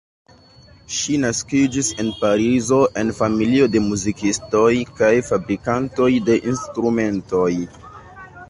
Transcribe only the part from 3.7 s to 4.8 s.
de muzikistoj